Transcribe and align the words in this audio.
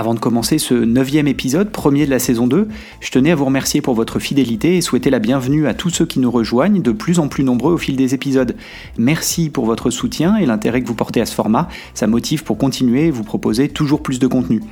Avant 0.00 0.14
de 0.14 0.18
commencer 0.18 0.56
ce 0.56 0.72
neuvième 0.72 1.28
épisode, 1.28 1.68
premier 1.68 2.06
de 2.06 2.10
la 2.10 2.18
saison 2.18 2.46
2, 2.46 2.68
je 3.00 3.10
tenais 3.10 3.32
à 3.32 3.34
vous 3.34 3.44
remercier 3.44 3.82
pour 3.82 3.92
votre 3.94 4.18
fidélité 4.18 4.78
et 4.78 4.80
souhaiter 4.80 5.10
la 5.10 5.18
bienvenue 5.18 5.66
à 5.66 5.74
tous 5.74 5.90
ceux 5.90 6.06
qui 6.06 6.20
nous 6.20 6.30
rejoignent, 6.30 6.80
de 6.80 6.90
plus 6.90 7.18
en 7.18 7.28
plus 7.28 7.44
nombreux 7.44 7.74
au 7.74 7.76
fil 7.76 7.96
des 7.96 8.14
épisodes. 8.14 8.56
Merci 8.96 9.50
pour 9.50 9.66
votre 9.66 9.90
soutien 9.90 10.38
et 10.38 10.46
l'intérêt 10.46 10.80
que 10.80 10.88
vous 10.88 10.94
portez 10.94 11.20
à 11.20 11.26
ce 11.26 11.34
format, 11.34 11.68
ça 11.92 12.06
motive 12.06 12.44
pour 12.44 12.56
continuer 12.56 13.08
et 13.08 13.10
vous 13.10 13.24
proposer 13.24 13.68
toujours 13.68 14.02
plus 14.02 14.18
de 14.18 14.26
contenu. 14.26 14.62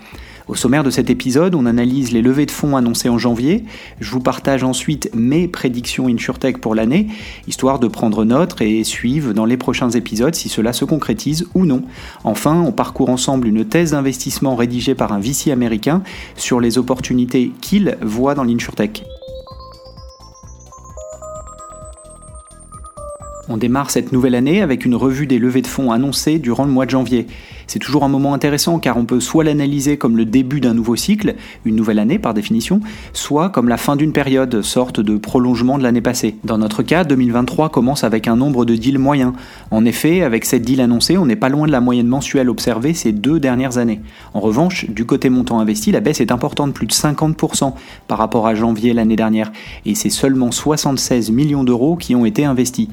Au 0.48 0.54
sommaire 0.54 0.82
de 0.82 0.88
cet 0.88 1.10
épisode, 1.10 1.54
on 1.54 1.66
analyse 1.66 2.10
les 2.10 2.22
levées 2.22 2.46
de 2.46 2.50
fonds 2.50 2.74
annoncées 2.74 3.10
en 3.10 3.18
janvier. 3.18 3.64
Je 4.00 4.10
vous 4.10 4.20
partage 4.20 4.64
ensuite 4.64 5.10
mes 5.14 5.46
prédictions 5.46 6.08
InsurTech 6.08 6.58
pour 6.58 6.74
l'année, 6.74 7.08
histoire 7.46 7.78
de 7.78 7.86
prendre 7.86 8.24
note 8.24 8.56
et 8.62 8.82
suivre 8.82 9.34
dans 9.34 9.44
les 9.44 9.58
prochains 9.58 9.90
épisodes 9.90 10.34
si 10.34 10.48
cela 10.48 10.72
se 10.72 10.86
concrétise 10.86 11.46
ou 11.54 11.66
non. 11.66 11.82
Enfin, 12.24 12.62
on 12.62 12.72
parcourt 12.72 13.10
ensemble 13.10 13.46
une 13.46 13.66
thèse 13.66 13.90
d'investissement 13.90 14.56
rédigée 14.56 14.94
par 14.94 15.12
un 15.12 15.20
VC 15.20 15.50
américain 15.50 16.02
sur 16.34 16.60
les 16.60 16.78
opportunités 16.78 17.52
qu'il 17.60 17.98
voit 18.00 18.34
dans 18.34 18.44
l'InsurTech. 18.44 19.05
On 23.50 23.56
démarre 23.56 23.91
cette 23.91 24.12
nouvelle 24.12 24.34
année 24.34 24.60
avec 24.60 24.84
une 24.84 24.94
revue 24.94 25.27
des 25.27 25.38
levées 25.38 25.62
de 25.62 25.66
fonds 25.66 25.91
annoncées 25.91 26.38
durant 26.38 26.66
le 26.66 26.70
mois 26.70 26.84
de 26.84 26.91
janvier. 26.91 27.27
C'est 27.66 27.78
toujours 27.78 28.05
un 28.05 28.08
moment 28.08 28.34
intéressant 28.34 28.78
car 28.78 28.98
on 28.98 29.06
peut 29.06 29.20
soit 29.20 29.42
l'analyser 29.42 29.96
comme 29.96 30.18
le 30.18 30.27
début 30.27 30.60
d'un 30.60 30.74
nouveau 30.74 30.96
cycle, 30.96 31.34
une 31.64 31.74
nouvelle 31.74 31.98
année 31.98 32.18
par 32.18 32.34
définition, 32.34 32.80
soit 33.14 33.48
comme 33.48 33.68
la 33.68 33.78
fin 33.78 33.96
d'une 33.96 34.12
période, 34.12 34.60
sorte 34.60 35.00
de 35.00 35.16
prolongement 35.16 35.78
de 35.78 35.82
l'année 35.82 36.02
passée. 36.02 36.36
Dans 36.44 36.58
notre 36.58 36.82
cas, 36.82 37.05
2023 37.05 37.70
commence 37.70 38.05
avec 38.05 38.28
un 38.28 38.36
nombre 38.36 38.66
de 38.66 38.74
deals 38.74 38.98
moyens. 38.98 39.32
En 39.70 39.86
effet, 39.86 40.20
avec 40.20 40.44
cette 40.44 40.62
deal 40.62 40.83
annoncée, 40.83 41.16
on 41.16 41.24
n'est 41.24 41.34
pas 41.34 41.48
loin 41.48 41.66
de 41.66 41.72
la 41.72 41.80
moyenne 41.80 42.06
mensuelle 42.06 42.50
observée 42.50 42.92
ces 42.92 43.12
deux 43.12 43.40
dernières 43.40 43.78
années. 43.78 44.02
En 44.34 44.40
revanche, 44.40 44.90
du 44.90 45.06
côté 45.06 45.30
montant 45.30 45.58
investi, 45.58 45.90
la 45.90 46.00
baisse 46.00 46.20
est 46.20 46.33
importante, 46.33 46.74
plus 46.74 46.86
de 46.86 46.92
50% 46.92 47.72
par 48.08 48.18
rapport 48.18 48.46
à 48.46 48.55
janvier 48.55 48.92
l'année 48.92 49.16
dernière, 49.16 49.52
et 49.86 49.94
c'est 49.94 50.10
seulement 50.10 50.50
76 50.50 51.30
millions 51.30 51.64
d'euros 51.64 51.96
qui 51.96 52.14
ont 52.14 52.27
été 52.27 52.44
investis. 52.44 52.88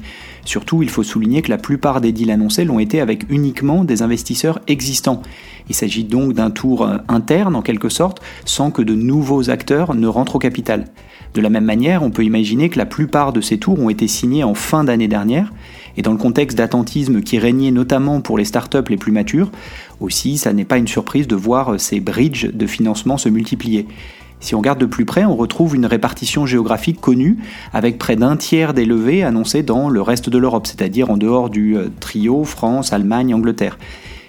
Surtout, 0.46 0.82
il 0.82 0.88
faut 0.88 1.02
souligner 1.02 1.42
que 1.42 1.50
la 1.50 1.58
plupart 1.58 2.00
des 2.00 2.12
deals 2.12 2.30
annoncés 2.30 2.64
l'ont 2.64 2.78
été 2.78 3.00
avec 3.00 3.26
uniquement 3.28 3.84
des 3.84 4.02
investisseurs 4.02 4.60
existants. 4.68 5.20
Il 5.68 5.74
s'agit 5.74 6.04
donc 6.04 6.34
d'un 6.34 6.50
tour 6.50 6.86
euh, 6.86 6.98
interne 7.08 7.56
en 7.56 7.62
quelque 7.62 7.88
sorte, 7.88 8.22
sans 8.44 8.70
que 8.70 8.80
de 8.80 8.94
nouveaux 8.94 9.50
acteurs 9.50 9.94
ne 9.94 10.06
rentrent 10.06 10.36
au 10.36 10.38
capital. 10.38 10.84
De 11.34 11.40
la 11.40 11.50
même 11.50 11.64
manière, 11.64 12.04
on 12.04 12.10
peut 12.10 12.24
imaginer 12.24 12.68
que 12.68 12.78
la 12.78 12.86
plupart 12.86 13.32
de 13.32 13.40
ces 13.40 13.58
tours 13.58 13.78
ont 13.80 13.90
été 13.90 14.06
signés 14.06 14.44
en 14.44 14.54
fin 14.54 14.84
d'année 14.84 15.08
dernière, 15.08 15.52
et 15.96 16.02
dans 16.02 16.12
le 16.12 16.18
contexte 16.18 16.56
d'attentisme 16.56 17.22
qui 17.22 17.38
régnait 17.40 17.72
notamment 17.72 18.20
pour 18.20 18.38
les 18.38 18.44
startups 18.44 18.88
les 18.88 18.96
plus 18.96 19.12
matures, 19.12 19.50
aussi 20.00 20.38
ça 20.38 20.52
n'est 20.52 20.64
pas 20.64 20.78
une 20.78 20.88
surprise 20.88 21.26
de 21.26 21.34
voir 21.34 21.74
euh, 21.74 21.78
ces 21.78 21.98
bridges 21.98 22.52
de 22.54 22.66
financement 22.68 23.18
se 23.18 23.28
multiplier. 23.28 23.86
Si 24.46 24.54
on 24.54 24.58
regarde 24.58 24.78
de 24.78 24.86
plus 24.86 25.04
près, 25.04 25.24
on 25.24 25.34
retrouve 25.34 25.74
une 25.74 25.86
répartition 25.86 26.46
géographique 26.46 27.00
connue, 27.00 27.36
avec 27.72 27.98
près 27.98 28.14
d'un 28.14 28.36
tiers 28.36 28.74
des 28.74 28.84
levées 28.84 29.24
annoncées 29.24 29.64
dans 29.64 29.88
le 29.88 30.00
reste 30.00 30.30
de 30.30 30.38
l'Europe, 30.38 30.68
c'est-à-dire 30.68 31.10
en 31.10 31.16
dehors 31.16 31.50
du 31.50 31.76
euh, 31.76 31.88
trio 31.98 32.44
France, 32.44 32.92
Allemagne, 32.92 33.34
Angleterre. 33.34 33.76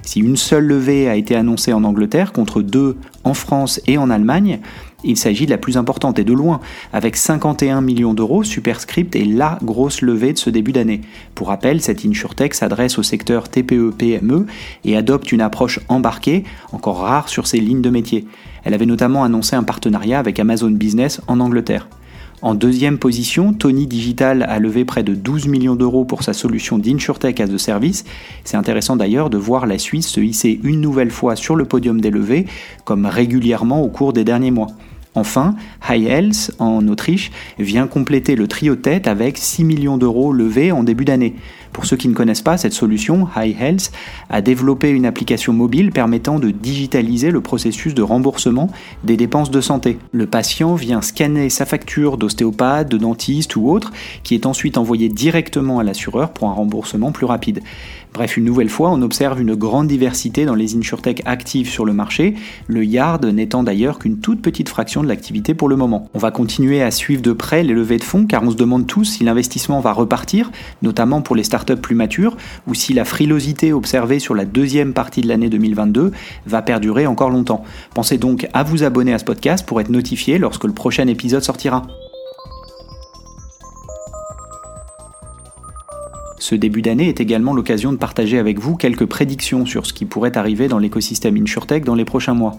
Si 0.02 0.20
une 0.22 0.36
seule 0.36 0.66
levée 0.66 1.08
a 1.08 1.16
été 1.16 1.36
annoncée 1.36 1.72
en 1.72 1.84
Angleterre 1.84 2.32
contre 2.32 2.64
deux 2.64 2.98
en 3.26 3.36
France 3.36 3.80
et 3.86 4.00
en 4.00 4.10
Allemagne, 4.10 4.60
il 5.04 5.18
s'agit 5.18 5.46
de 5.46 5.52
la 5.52 5.58
plus 5.58 5.78
importante 5.78 6.18
et 6.20 6.24
de 6.24 6.34
loin. 6.34 6.60
Avec 6.92 7.16
51 7.16 7.82
millions 7.82 8.14
d'euros, 8.14 8.44
Superscript 8.44 9.16
est 9.16 9.26
la 9.26 9.60
grosse 9.64 10.02
levée 10.02 10.34
de 10.34 10.38
ce 10.38 10.50
début 10.50 10.72
d'année. 10.72 11.02
Pour 11.36 11.48
rappel, 11.50 11.82
cette 11.82 12.04
InsurTech 12.04 12.54
s'adresse 12.54 12.98
au 12.98 13.04
secteur 13.04 13.50
TPE-PME 13.50 14.48
et 14.86 14.98
adopte 14.98 15.32
une 15.32 15.42
approche 15.42 15.80
embarquée, 15.88 16.44
encore 16.72 17.00
rare 17.00 17.30
sur 17.30 17.48
ses 17.48 17.60
lignes 17.60 17.82
de 17.82 17.90
métier. 17.90 18.28
Elle 18.64 18.74
avait 18.74 18.86
notamment 18.86 19.24
annoncé 19.24 19.56
un 19.56 19.64
partenariat 19.64 20.20
avec 20.20 20.40
Amazon 20.40 20.72
Business 20.72 21.22
en 21.28 21.40
Angleterre. 21.40 21.88
En 22.44 22.54
deuxième 22.54 23.00
position, 23.00 23.52
Tony 23.52 23.88
Digital 23.88 24.44
a 24.44 24.60
levé 24.60 24.86
près 24.86 25.02
de 25.02 25.16
12 25.16 25.48
millions 25.48 25.76
d'euros 25.76 26.06
pour 26.06 26.22
sa 26.22 26.34
solution 26.34 26.78
d'InsurTech 26.78 27.40
as 27.40 27.52
a 27.52 27.58
Service. 27.58 28.06
C'est 28.44 28.58
intéressant 28.58 28.96
d'ailleurs 28.96 29.32
de 29.32 29.38
voir 29.38 29.66
la 29.66 29.80
Suisse 29.80 30.08
se 30.08 30.20
hisser 30.20 30.60
une 30.64 30.80
nouvelle 30.80 31.10
fois 31.10 31.36
sur 31.36 31.56
le 31.56 31.66
podium 31.66 32.00
des 32.00 32.12
levées, 32.12 32.46
comme 32.86 33.08
régulièrement 33.08 33.82
au 33.82 33.88
cours 33.88 34.14
des 34.14 34.24
derniers 34.24 34.52
mois. 34.52 34.68
Enfin, 35.18 35.56
High 35.90 36.06
Health 36.06 36.52
en 36.60 36.88
Autriche 36.88 37.32
vient 37.58 37.88
compléter 37.88 38.36
le 38.36 38.48
trio 38.48 38.76
tête 38.76 39.08
avec 39.08 39.40
6 39.40 39.64
millions 39.64 39.98
d'euros 39.98 40.32
levés 40.32 40.72
en 40.72 40.84
début 40.84 41.06
d'année. 41.06 41.34
Pour 41.74 41.88
ceux 41.88 41.98
qui 41.98 42.08
ne 42.08 42.14
connaissent 42.14 42.44
pas 42.44 42.56
cette 42.56 42.74
solution, 42.74 43.28
High 43.36 43.56
Health 43.60 43.92
a 44.30 44.42
développé 44.42 44.90
une 44.90 45.08
application 45.08 45.54
mobile 45.54 45.92
permettant 45.92 46.38
de 46.38 46.52
digitaliser 46.52 47.32
le 47.32 47.42
processus 47.42 47.96
de 47.96 48.04
remboursement 48.04 48.70
des 49.04 49.18
dépenses 49.18 49.50
de 49.50 49.60
santé. 49.60 49.98
Le 50.12 50.28
patient 50.28 50.76
vient 50.76 51.02
scanner 51.02 51.50
sa 51.50 51.66
facture 51.66 52.18
d'ostéopathe, 52.18 52.88
de 52.88 52.98
dentiste 52.98 53.56
ou 53.56 53.72
autre, 53.72 53.92
qui 54.22 54.36
est 54.36 54.46
ensuite 54.46 54.78
envoyée 54.78 55.10
directement 55.10 55.80
à 55.80 55.84
l'assureur 55.84 56.30
pour 56.30 56.48
un 56.48 56.54
remboursement 56.54 57.12
plus 57.12 57.26
rapide. 57.26 57.62
Bref, 58.18 58.36
une 58.36 58.46
nouvelle 58.46 58.70
fois, 58.70 58.90
on 58.90 59.04
observe 59.04 59.40
une 59.40 59.54
grande 59.54 59.86
diversité 59.86 60.46
dans 60.46 60.56
les 60.56 60.76
insurtech 60.76 61.22
actives 61.26 61.70
sur 61.70 61.86
le 61.86 61.94
marché, 61.94 62.34
le 62.66 62.84
yard 62.84 63.24
n'étant 63.24 63.62
d'ailleurs 63.62 64.00
qu'une 64.00 64.18
toute 64.18 64.42
petite 64.42 64.70
fraction 64.70 65.04
de 65.04 65.08
l'activité 65.08 65.54
pour 65.54 65.70
le 65.70 65.76
moment. 65.76 66.10
On 66.16 66.18
va 66.18 66.32
continuer 66.32 66.82
à 66.82 66.90
suivre 66.90 67.22
de 67.22 67.32
près 67.32 67.62
les 67.62 67.76
levées 67.76 68.00
de 68.00 68.04
fonds 68.04 68.26
car 68.26 68.42
on 68.42 68.50
se 68.50 68.56
demande 68.56 68.88
tous 68.88 69.04
si 69.04 69.24
l'investissement 69.24 69.82
va 69.82 69.92
repartir, 69.92 70.50
notamment 70.82 71.22
pour 71.22 71.36
les 71.36 71.44
startups 71.44 71.76
plus 71.76 71.94
matures, 71.94 72.38
ou 72.66 72.74
si 72.74 72.96
la 72.96 73.06
frilosité 73.06 73.72
observée 73.72 74.18
sur 74.18 74.34
la 74.34 74.46
deuxième 74.46 74.94
partie 74.94 75.22
de 75.22 75.28
l'année 75.28 75.50
2022 75.50 76.12
va 76.48 76.64
perdurer 76.64 77.06
encore 77.06 77.30
longtemps. 77.30 77.64
Pensez 77.94 78.18
donc 78.18 78.48
à 78.52 78.64
vous 78.64 78.82
abonner 78.82 79.14
à 79.14 79.20
ce 79.20 79.26
podcast 79.26 79.64
pour 79.64 79.80
être 79.80 79.90
notifié 79.90 80.40
lorsque 80.40 80.64
le 80.64 80.74
prochain 80.74 81.06
épisode 81.06 81.44
sortira. 81.44 81.86
Ce 86.40 86.54
début 86.54 86.84
d'année 86.84 87.10
est 87.10 87.20
également 87.20 87.54
l'occasion 87.54 87.92
de 87.92 87.98
partager 87.98 88.38
avec 88.38 88.60
vous 88.60 88.76
quelques 88.76 89.08
prédictions 89.08 89.66
sur 89.66 89.88
ce 89.88 89.94
qui 89.94 90.06
pourrait 90.06 90.38
arriver 90.38 90.68
dans 90.68 90.78
l'écosystème 90.78 91.36
InsurTech 91.36 91.84
dans 91.84 91.96
les 91.96 92.06
prochains 92.06 92.36
mois. 92.36 92.58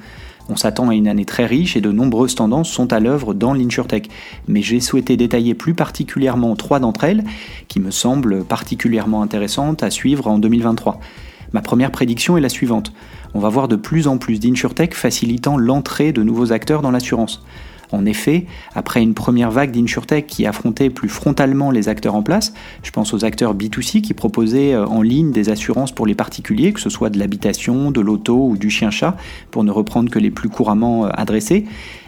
On 0.49 0.57
s'attend 0.57 0.89
à 0.89 0.95
une 0.95 1.07
année 1.07 1.25
très 1.25 1.47
riche 1.47 1.77
et 1.77 1.81
de 1.81 1.93
nombreuses 1.93 2.35
tendances 2.35 2.71
sont 2.71 2.93
à 2.93 2.99
l'œuvre 2.99 3.35
dans 3.35 3.53
l'InsurTech, 3.53 4.09
mais 4.49 4.63
j'ai 4.63 4.81
souhaité 4.81 5.17
détailler 5.17 5.55
plus 5.55 5.75
particulièrement 5.75 6.57
trois 6.57 6.81
d'entre 6.81 7.05
elles 7.05 7.23
qui 7.69 7.79
me 7.79 7.93
semblent 7.93 8.45
particulièrement 8.45 9.23
intéressantes 9.23 9.83
à 9.83 9.91
suivre 9.91 10.27
en 10.27 10.39
2023. 10.39 10.99
Ma 11.53 11.61
première 11.61 11.93
prédiction 11.93 12.37
est 12.37 12.43
la 12.43 12.49
suivante. 12.49 12.93
On 13.35 13.41
va 13.41 13.49
voir 13.49 13.69
de 13.69 13.77
plus 13.77 14.09
en 14.09 14.19
plus 14.19 14.41
d'InsurTech 14.41 14.95
facilitant 14.95 15.57
l'entrée 15.57 16.13
de 16.13 16.23
nouveaux 16.23 16.53
acteurs 16.53 16.83
dans 16.83 16.91
l'assurance. 16.91 17.45
En 17.91 18.05
effet, 18.05 18.47
après 18.75 19.03
une 19.03 19.15
première 19.15 19.51
vague 19.51 19.71
d'InsurTech 19.71 20.27
qui 20.27 20.47
affrontait 20.47 20.91
plus 20.91 21.09
frontalement 21.09 21.71
les 21.71 21.89
acteurs 21.89 22.15
en 22.15 22.23
place, 22.23 22.53
je 22.83 22.91
pense 22.91 23.15
aux 23.15 23.25
acteurs 23.25 23.55
B2C 23.55 24.03
qui 24.03 24.15
proposaient 24.15 24.75
euh, 24.75 24.87
en 24.87 25.03
ligne 25.03 25.33
des 25.33 25.49
assurances 25.49 25.93
pour 25.93 26.07
les 26.07 26.15
particuliers, 26.15 26.73
que 26.73 26.81
ce 26.81 26.91
soit 26.91 27.11
de 27.11 27.19
l'habitation, 27.19 27.91
de 27.91 28.01
l'auto 28.01 28.49
ou 28.49 28.57
du 28.57 28.71
chien-chat, 28.71 29.17
pour 29.51 29.65
ne 29.65 29.71
reprendre 29.71 30.11
que 30.11 30.19
les 30.19 30.31
plus 30.31 30.49
couramment 30.49 31.07
euh, 31.07 31.11
adressés, 31.13 31.65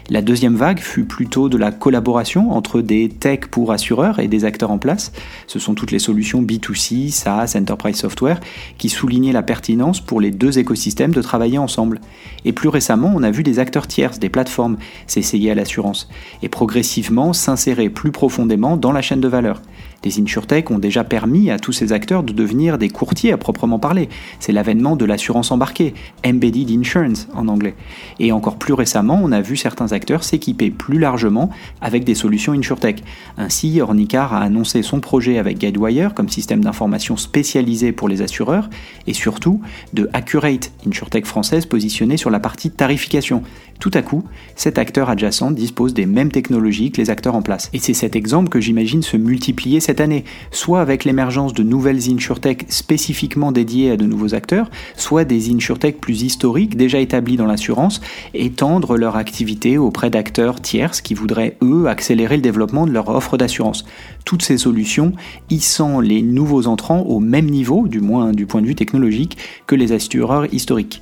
la 0.09 0.21
deuxième 0.21 0.55
vague 0.55 0.79
fut 0.79 1.05
plutôt 1.05 1.49
de 1.49 1.57
la 1.57 1.71
collaboration 1.71 2.51
entre 2.51 2.81
des 2.81 3.09
techs 3.09 3.47
pour 3.47 3.71
assureurs 3.71 4.19
et 4.19 4.27
des 4.27 4.45
acteurs 4.45 4.71
en 4.71 4.77
place. 4.77 5.11
Ce 5.47 5.59
sont 5.59 5.73
toutes 5.73 5.91
les 5.91 5.99
solutions 5.99 6.41
B2C, 6.41 7.11
SaaS, 7.11 7.55
Enterprise 7.57 7.95
Software, 7.95 8.39
qui 8.77 8.89
soulignaient 8.89 9.31
la 9.31 9.43
pertinence 9.43 10.01
pour 10.01 10.19
les 10.19 10.31
deux 10.31 10.59
écosystèmes 10.59 11.13
de 11.13 11.21
travailler 11.21 11.57
ensemble. 11.57 12.01
Et 12.45 12.53
plus 12.53 12.69
récemment, 12.69 13.11
on 13.15 13.23
a 13.23 13.31
vu 13.31 13.43
des 13.43 13.59
acteurs 13.59 13.87
tierces, 13.87 14.19
des 14.19 14.29
plateformes, 14.29 14.77
s'essayer 15.07 15.51
à 15.51 15.55
l'assurance, 15.55 16.09
et 16.41 16.49
progressivement 16.49 17.33
s'insérer 17.33 17.89
plus 17.89 18.11
profondément 18.11 18.77
dans 18.77 18.91
la 18.91 19.01
chaîne 19.01 19.21
de 19.21 19.27
valeur. 19.27 19.61
Les 20.03 20.19
insurtech 20.19 20.71
ont 20.71 20.79
déjà 20.79 21.03
permis 21.03 21.51
à 21.51 21.59
tous 21.59 21.73
ces 21.73 21.93
acteurs 21.93 22.23
de 22.23 22.33
devenir 22.33 22.79
des 22.79 22.89
courtiers 22.89 23.33
à 23.33 23.37
proprement 23.37 23.77
parler. 23.77 24.09
C'est 24.39 24.51
l'avènement 24.51 24.95
de 24.95 25.05
l'assurance 25.05 25.51
embarquée, 25.51 25.93
embedded 26.25 26.71
insurance 26.71 27.27
en 27.35 27.47
anglais. 27.47 27.75
Et 28.19 28.31
encore 28.31 28.57
plus 28.57 28.73
récemment, 28.73 29.19
on 29.23 29.31
a 29.31 29.41
vu 29.41 29.55
certains 29.55 29.91
acteurs 29.91 30.23
s'équiper 30.23 30.71
plus 30.71 30.97
largement 30.97 31.51
avec 31.81 32.03
des 32.03 32.15
solutions 32.15 32.53
InsurTech. 32.53 33.03
Ainsi, 33.37 33.79
Ornicar 33.79 34.33
a 34.33 34.39
annoncé 34.39 34.81
son 34.81 34.99
projet 34.99 35.37
avec 35.37 35.59
Guidewire 35.59 36.15
comme 36.15 36.29
système 36.29 36.63
d'information 36.63 37.15
spécialisé 37.15 37.91
pour 37.91 38.09
les 38.09 38.23
assureurs 38.23 38.69
et 39.05 39.13
surtout 39.13 39.61
de 39.93 40.09
Accurate, 40.13 40.71
InsurTech 40.87 41.27
française 41.27 41.67
positionnée 41.67 42.17
sur 42.17 42.31
la 42.31 42.39
partie 42.39 42.71
tarification. 42.71 43.43
Tout 43.79 43.91
à 43.93 44.01
coup, 44.01 44.23
cet 44.55 44.77
acteur 44.77 45.09
adjacent 45.09 45.51
dispose 45.51 45.93
des 45.93 46.05
mêmes 46.05 46.31
technologies 46.31 46.91
que 46.91 47.01
les 47.01 47.09
acteurs 47.09 47.35
en 47.35 47.41
place. 47.41 47.69
Et 47.73 47.79
c'est 47.79 47.95
cet 47.95 48.15
exemple 48.15 48.49
que 48.49 48.59
j'imagine 48.59 49.01
se 49.01 49.17
multiplier 49.17 49.79
année, 49.99 50.23
soit 50.51 50.81
avec 50.81 51.03
l'émergence 51.03 51.53
de 51.53 51.63
nouvelles 51.63 52.09
InsurTech 52.09 52.65
spécifiquement 52.69 53.51
dédiées 53.51 53.91
à 53.91 53.97
de 53.97 54.05
nouveaux 54.05 54.33
acteurs, 54.33 54.69
soit 54.95 55.25
des 55.25 55.51
InsurTech 55.51 55.99
plus 55.99 56.23
historiques 56.23 56.77
déjà 56.77 56.99
établis 56.99 57.37
dans 57.37 57.45
l'assurance, 57.45 58.01
étendre 58.33 58.95
leur 58.95 59.15
activité 59.15 59.77
auprès 59.77 60.09
d'acteurs 60.09 60.61
tierces 60.61 61.01
qui 61.01 61.13
voudraient, 61.13 61.57
eux, 61.61 61.87
accélérer 61.87 62.37
le 62.37 62.41
développement 62.41 62.85
de 62.85 62.91
leur 62.91 63.09
offre 63.09 63.37
d'assurance. 63.37 63.85
Toutes 64.25 64.43
ces 64.43 64.57
solutions 64.57 65.13
hissant 65.49 65.99
les 65.99 66.21
nouveaux 66.21 66.67
entrants 66.67 67.01
au 67.01 67.19
même 67.19 67.49
niveau, 67.49 67.87
du 67.87 67.99
moins 67.99 68.31
du 68.31 68.45
point 68.45 68.61
de 68.61 68.67
vue 68.67 68.75
technologique, 68.75 69.37
que 69.67 69.75
les 69.75 69.91
assureurs 69.91 70.51
historiques. 70.53 71.01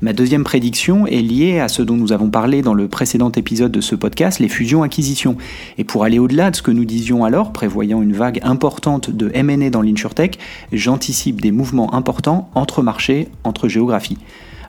Ma 0.00 0.12
deuxième 0.12 0.44
prédiction 0.44 1.08
est 1.08 1.22
liée 1.22 1.58
à 1.58 1.66
ce 1.66 1.82
dont 1.82 1.96
nous 1.96 2.12
avons 2.12 2.30
parlé 2.30 2.62
dans 2.62 2.72
le 2.72 2.86
précédent 2.86 3.32
épisode 3.32 3.72
de 3.72 3.80
ce 3.80 3.96
podcast, 3.96 4.38
les 4.38 4.48
fusions-acquisitions. 4.48 5.36
Et 5.76 5.82
pour 5.82 6.04
aller 6.04 6.20
au-delà 6.20 6.52
de 6.52 6.56
ce 6.56 6.62
que 6.62 6.70
nous 6.70 6.84
disions 6.84 7.24
alors, 7.24 7.52
prévoyant 7.52 8.00
une 8.00 8.12
vague 8.12 8.38
importante 8.44 9.10
de 9.10 9.28
M&A 9.34 9.70
dans 9.70 9.82
l'insurtech, 9.82 10.38
j'anticipe 10.72 11.40
des 11.40 11.50
mouvements 11.50 11.94
importants 11.94 12.48
entre 12.54 12.80
marchés, 12.80 13.26
entre 13.42 13.66
géographies. 13.66 14.18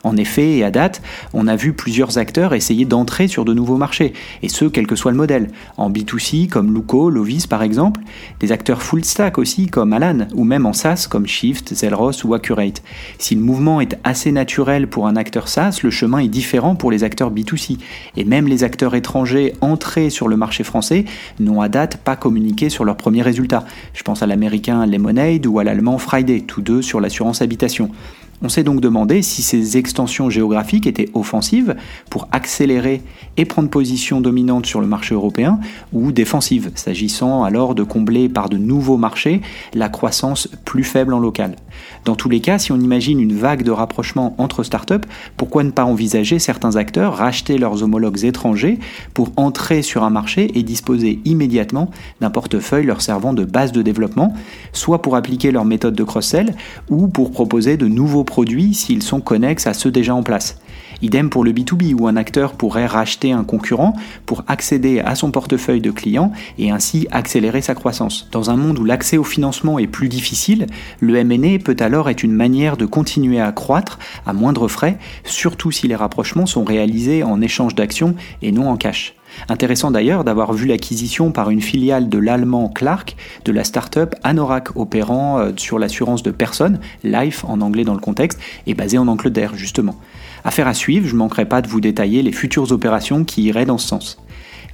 En 0.03 0.15
effet, 0.15 0.57
et 0.57 0.63
à 0.63 0.71
date, 0.71 1.01
on 1.33 1.47
a 1.47 1.55
vu 1.55 1.73
plusieurs 1.73 2.17
acteurs 2.17 2.53
essayer 2.53 2.85
d'entrer 2.85 3.27
sur 3.27 3.43
de 3.45 3.53
nouveaux 3.53 3.77
marchés, 3.77 4.13
et 4.41 4.49
ce, 4.49 4.65
quel 4.65 4.87
que 4.87 4.95
soit 4.95 5.11
le 5.11 5.17
modèle. 5.17 5.49
En 5.77 5.89
B2C, 5.91 6.47
comme 6.47 6.73
Luco, 6.73 7.09
Lovis 7.09 7.47
par 7.47 7.63
exemple, 7.63 8.01
des 8.39 8.51
acteurs 8.51 8.81
full 8.81 9.03
stack 9.03 9.37
aussi, 9.37 9.67
comme 9.67 9.93
Alan, 9.93 10.27
ou 10.33 10.43
même 10.43 10.65
en 10.65 10.73
SaaS, 10.73 11.07
comme 11.09 11.27
Shift, 11.27 11.73
Zelros 11.73 12.25
ou 12.25 12.33
Accurate. 12.33 12.81
Si 13.17 13.35
le 13.35 13.41
mouvement 13.41 13.81
est 13.81 13.97
assez 14.03 14.31
naturel 14.31 14.87
pour 14.87 15.07
un 15.07 15.15
acteur 15.15 15.47
SaaS, 15.47 15.79
le 15.83 15.89
chemin 15.89 16.19
est 16.19 16.27
différent 16.27 16.75
pour 16.75 16.91
les 16.91 17.03
acteurs 17.03 17.31
B2C. 17.31 17.77
Et 18.15 18.23
même 18.23 18.47
les 18.47 18.63
acteurs 18.63 18.95
étrangers 18.95 19.53
entrés 19.61 20.09
sur 20.09 20.27
le 20.27 20.37
marché 20.37 20.63
français 20.63 21.05
n'ont 21.39 21.61
à 21.61 21.69
date 21.69 21.97
pas 21.97 22.15
communiqué 22.15 22.69
sur 22.69 22.85
leurs 22.85 22.97
premiers 22.97 23.21
résultats. 23.21 23.65
Je 23.93 24.03
pense 24.03 24.23
à 24.23 24.27
l'américain 24.27 24.85
Lemonade 24.85 25.45
ou 25.45 25.59
à 25.59 25.63
l'allemand 25.63 25.97
Friday, 25.97 26.41
tous 26.41 26.61
deux 26.61 26.81
sur 26.81 26.99
l'assurance 26.99 27.41
habitation. 27.41 27.91
On 28.41 28.47
s'est 28.47 28.63
donc 28.63 28.79
demandé 28.79 29.21
si 29.21 29.41
ces 29.41 29.75
extensions 29.75 30.29
géographiques 30.29 30.87
étaient 30.87 31.09
offensives 31.13 31.75
pour 32.09 32.29
accélérer 32.31 33.01
et 33.35 33.43
prendre 33.43 33.69
position 33.69 34.21
dominante 34.21 34.65
sur 34.65 34.79
le 34.79 34.87
marché 34.87 35.13
européen 35.13 35.59
ou 35.91 36.13
défensives, 36.13 36.71
s'agissant 36.75 37.43
alors 37.43 37.75
de 37.75 37.83
combler 37.83 38.29
par 38.29 38.47
de 38.47 38.55
nouveaux 38.55 38.95
marchés 38.95 39.41
la 39.73 39.89
croissance 39.89 40.47
plus 40.63 40.85
faible 40.85 41.13
en 41.13 41.19
local. 41.19 41.57
Dans 42.05 42.15
tous 42.15 42.29
les 42.29 42.39
cas, 42.39 42.59
si 42.59 42.71
on 42.71 42.79
imagine 42.79 43.19
une 43.19 43.33
vague 43.33 43.63
de 43.63 43.71
rapprochement 43.71 44.35
entre 44.37 44.63
startups, 44.63 45.05
pourquoi 45.35 45.65
ne 45.65 45.71
pas 45.71 45.83
envisager 45.83 46.39
certains 46.39 46.77
acteurs 46.77 47.17
racheter 47.17 47.57
leurs 47.57 47.83
homologues 47.83 48.23
étrangers 48.23 48.79
pour 49.13 49.31
entrer 49.35 49.81
sur 49.81 50.03
un 50.03 50.09
marché 50.09 50.57
et 50.57 50.63
disposer 50.63 51.19
immédiatement 51.25 51.89
d'un 52.21 52.29
portefeuille 52.29 52.85
leur 52.85 53.01
servant 53.01 53.33
de 53.33 53.43
base 53.43 53.73
de 53.73 53.81
développement, 53.81 54.33
soit 54.71 55.01
pour 55.01 55.17
appliquer 55.17 55.51
leur 55.51 55.65
méthode 55.65 55.95
de 55.95 56.03
cross-sell 56.05 56.55
ou 56.89 57.09
pour 57.09 57.31
proposer 57.31 57.75
de 57.75 57.87
nouveaux 57.87 58.23
produits 58.29 58.75
s'ils 58.75 59.03
sont 59.03 59.19
connexes 59.19 59.67
à 59.67 59.73
ceux 59.73 59.91
déjà 59.91 60.15
en 60.15 60.23
place. 60.23 60.61
Idem 61.01 61.29
pour 61.29 61.43
le 61.43 61.51
B2B 61.51 61.95
où 61.99 62.07
un 62.07 62.15
acteur 62.15 62.53
pourrait 62.53 62.85
racheter 62.85 63.31
un 63.31 63.43
concurrent 63.43 63.93
pour 64.25 64.43
accéder 64.47 64.99
à 64.99 65.15
son 65.15 65.31
portefeuille 65.31 65.81
de 65.81 65.91
clients 65.91 66.31
et 66.57 66.71
ainsi 66.71 67.07
accélérer 67.11 67.61
sa 67.61 67.73
croissance. 67.73 68.27
Dans 68.31 68.49
un 68.49 68.55
monde 68.55 68.79
où 68.79 68.85
l'accès 68.85 69.17
au 69.17 69.23
financement 69.23 69.79
est 69.79 69.87
plus 69.87 70.09
difficile, 70.09 70.67
le 70.99 71.15
M&A 71.17 71.57
peut 71.59 71.77
alors 71.79 72.09
être 72.09 72.23
une 72.23 72.33
manière 72.33 72.77
de 72.77 72.85
continuer 72.85 73.41
à 73.41 73.51
croître 73.51 73.97
à 74.25 74.33
moindre 74.33 74.67
frais, 74.67 74.99
surtout 75.23 75.71
si 75.71 75.87
les 75.87 75.95
rapprochements 75.95 76.45
sont 76.45 76.63
réalisés 76.63 77.23
en 77.23 77.41
échange 77.41 77.75
d'actions 77.75 78.15
et 78.41 78.51
non 78.51 78.69
en 78.69 78.77
cash. 78.77 79.15
Intéressant 79.47 79.91
d'ailleurs 79.91 80.23
d'avoir 80.23 80.53
vu 80.53 80.67
l'acquisition 80.67 81.31
par 81.31 81.49
une 81.49 81.61
filiale 81.61 82.09
de 82.09 82.17
l'allemand 82.17 82.69
Clark 82.69 83.15
de 83.45 83.51
la 83.51 83.63
start-up 83.63 84.15
Anorak 84.23 84.75
opérant 84.75 85.39
euh, 85.39 85.51
sur 85.57 85.79
l'assurance 85.79 86.23
de 86.23 86.31
personnes, 86.31 86.79
Life 87.03 87.45
en 87.45 87.61
anglais 87.61 87.83
dans 87.83 87.93
le 87.93 87.99
contexte, 87.99 88.39
et 88.67 88.73
basée 88.73 88.97
en 88.97 89.07
Angleterre 89.07 89.55
justement. 89.55 89.95
Affaire 90.43 90.67
à 90.67 90.73
suivre, 90.73 91.07
je 91.07 91.13
ne 91.13 91.19
manquerai 91.19 91.45
pas 91.45 91.61
de 91.61 91.67
vous 91.67 91.81
détailler 91.81 92.21
les 92.21 92.31
futures 92.31 92.71
opérations 92.71 93.23
qui 93.23 93.43
iraient 93.43 93.65
dans 93.65 93.77
ce 93.77 93.87
sens. 93.87 94.17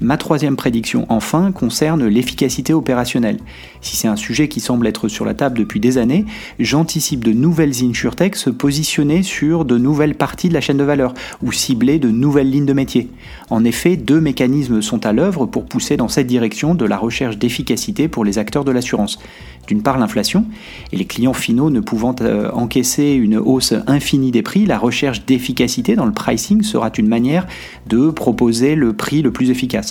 Ma 0.01 0.17
troisième 0.17 0.57
prédiction, 0.57 1.05
enfin, 1.09 1.51
concerne 1.51 2.05
l'efficacité 2.05 2.73
opérationnelle. 2.73 3.37
Si 3.81 3.95
c'est 3.95 4.07
un 4.07 4.15
sujet 4.15 4.49
qui 4.49 4.59
semble 4.59 4.87
être 4.87 5.07
sur 5.07 5.23
la 5.23 5.33
table 5.33 5.57
depuis 5.57 5.79
des 5.79 5.97
années, 5.97 6.25
j'anticipe 6.59 7.23
de 7.23 7.31
nouvelles 7.31 7.83
insurtech 7.83 8.35
se 8.35 8.49
positionner 8.49 9.23
sur 9.23 9.63
de 9.63 9.77
nouvelles 9.77 10.15
parties 10.15 10.49
de 10.49 10.53
la 10.53 10.61
chaîne 10.61 10.77
de 10.77 10.83
valeur 10.83 11.13
ou 11.41 11.51
cibler 11.51 11.99
de 11.99 12.09
nouvelles 12.09 12.49
lignes 12.49 12.65
de 12.65 12.73
métier. 12.73 13.09
En 13.49 13.63
effet, 13.63 13.95
deux 13.95 14.19
mécanismes 14.19 14.81
sont 14.81 15.05
à 15.05 15.13
l'œuvre 15.13 15.45
pour 15.45 15.65
pousser 15.65 15.97
dans 15.97 16.09
cette 16.09 16.27
direction 16.27 16.75
de 16.75 16.85
la 16.85 16.97
recherche 16.97 17.37
d'efficacité 17.37 18.07
pour 18.07 18.25
les 18.25 18.37
acteurs 18.37 18.65
de 18.65 18.71
l'assurance. 18.71 19.19
D'une 19.67 19.81
part, 19.81 19.97
l'inflation, 19.97 20.45
et 20.91 20.97
les 20.97 21.05
clients 21.05 21.33
finaux 21.33 21.69
ne 21.69 21.79
pouvant 21.79 22.15
euh, 22.21 22.51
encaisser 22.51 23.13
une 23.13 23.37
hausse 23.37 23.73
infinie 23.87 24.31
des 24.31 24.41
prix, 24.41 24.65
la 24.65 24.77
recherche 24.77 25.25
d'efficacité 25.25 25.95
dans 25.95 26.05
le 26.05 26.11
pricing 26.11 26.61
sera 26.61 26.91
une 26.97 27.07
manière 27.07 27.47
de 27.87 28.09
proposer 28.09 28.75
le 28.75 28.93
prix 28.93 29.21
le 29.21 29.31
plus 29.31 29.49
efficace. 29.49 29.84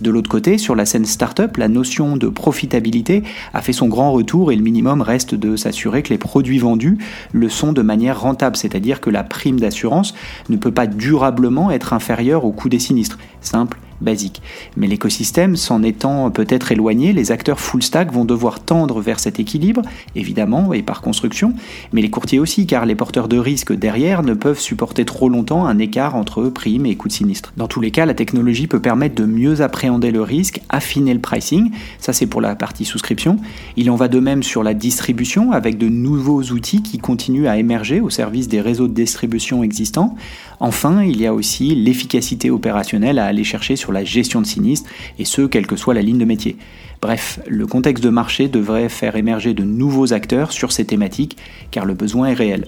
De 0.00 0.10
l'autre 0.10 0.30
côté, 0.30 0.58
sur 0.58 0.74
la 0.74 0.86
scène 0.86 1.04
startup, 1.04 1.56
la 1.56 1.68
notion 1.68 2.16
de 2.16 2.28
profitabilité 2.28 3.22
a 3.52 3.62
fait 3.62 3.72
son 3.72 3.88
grand 3.88 4.12
retour 4.12 4.52
et 4.52 4.56
le 4.56 4.62
minimum 4.62 5.02
reste 5.02 5.34
de 5.34 5.56
s'assurer 5.56 6.02
que 6.02 6.10
les 6.10 6.18
produits 6.18 6.58
vendus 6.58 6.98
le 7.32 7.48
sont 7.48 7.72
de 7.72 7.82
manière 7.82 8.20
rentable, 8.20 8.56
c'est-à-dire 8.56 9.00
que 9.00 9.10
la 9.10 9.24
prime 9.24 9.60
d'assurance 9.60 10.14
ne 10.48 10.56
peut 10.56 10.72
pas 10.72 10.86
durablement 10.86 11.70
être 11.70 11.92
inférieure 11.92 12.44
au 12.44 12.52
coût 12.52 12.68
des 12.68 12.78
sinistres. 12.78 13.18
Simple 13.40 13.78
basique. 14.00 14.42
Mais 14.76 14.86
l'écosystème 14.86 15.56
s'en 15.56 15.82
étant 15.82 16.30
peut-être 16.30 16.72
éloigné, 16.72 17.12
les 17.12 17.32
acteurs 17.32 17.60
full 17.60 17.82
stack 17.82 18.12
vont 18.12 18.24
devoir 18.24 18.60
tendre 18.60 19.00
vers 19.00 19.20
cet 19.20 19.40
équilibre, 19.40 19.82
évidemment, 20.14 20.72
et 20.72 20.82
par 20.82 21.00
construction, 21.00 21.54
mais 21.92 22.02
les 22.02 22.10
courtiers 22.10 22.38
aussi, 22.38 22.66
car 22.66 22.86
les 22.86 22.94
porteurs 22.94 23.28
de 23.28 23.38
risques 23.38 23.72
derrière 23.72 24.22
ne 24.22 24.34
peuvent 24.34 24.60
supporter 24.60 25.04
trop 25.04 25.28
longtemps 25.28 25.66
un 25.66 25.78
écart 25.78 26.14
entre 26.14 26.44
primes 26.44 26.86
et 26.86 26.96
coûts 26.96 27.08
de 27.08 27.12
sinistre. 27.12 27.52
Dans 27.56 27.68
tous 27.68 27.80
les 27.80 27.90
cas, 27.90 28.06
la 28.06 28.14
technologie 28.14 28.66
peut 28.66 28.80
permettre 28.80 29.14
de 29.14 29.24
mieux 29.24 29.60
appréhender 29.60 30.10
le 30.10 30.22
risque, 30.22 30.60
affiner 30.68 31.14
le 31.14 31.20
pricing, 31.20 31.70
ça 31.98 32.12
c'est 32.12 32.26
pour 32.26 32.40
la 32.40 32.54
partie 32.54 32.84
souscription. 32.84 33.38
Il 33.76 33.90
en 33.90 33.96
va 33.96 34.08
de 34.08 34.20
même 34.20 34.42
sur 34.42 34.62
la 34.62 34.74
distribution, 34.74 35.52
avec 35.52 35.78
de 35.78 35.88
nouveaux 35.88 36.42
outils 36.42 36.82
qui 36.82 36.98
continuent 36.98 37.46
à 37.46 37.58
émerger 37.58 38.00
au 38.00 38.10
service 38.10 38.48
des 38.48 38.60
réseaux 38.60 38.88
de 38.88 38.94
distribution 38.94 39.62
existants. 39.62 40.16
Enfin, 40.60 41.02
il 41.02 41.20
y 41.20 41.26
a 41.26 41.34
aussi 41.34 41.74
l'efficacité 41.74 42.50
opérationnelle 42.50 43.18
à 43.18 43.26
aller 43.26 43.44
chercher 43.44 43.76
sur 43.76 43.83
la 43.92 44.04
gestion 44.04 44.40
de 44.40 44.46
sinistres, 44.46 44.90
et 45.18 45.24
ce, 45.24 45.42
quelle 45.42 45.66
que 45.66 45.76
soit 45.76 45.94
la 45.94 46.02
ligne 46.02 46.18
de 46.18 46.24
métier. 46.24 46.56
Bref, 47.00 47.40
le 47.46 47.66
contexte 47.66 48.02
de 48.02 48.10
marché 48.10 48.48
devrait 48.48 48.88
faire 48.88 49.16
émerger 49.16 49.54
de 49.54 49.64
nouveaux 49.64 50.12
acteurs 50.12 50.52
sur 50.52 50.72
ces 50.72 50.84
thématiques, 50.84 51.36
car 51.70 51.84
le 51.84 51.94
besoin 51.94 52.28
est 52.28 52.34
réel. 52.34 52.64